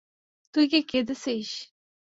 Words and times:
তুই 0.53 0.65
কি 0.71 0.79
কেদেছিস? 0.89 1.49